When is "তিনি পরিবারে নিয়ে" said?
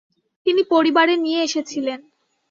0.45-1.39